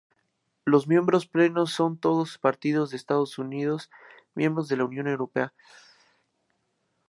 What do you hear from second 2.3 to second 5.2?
partidos de Estados miembro de la Unión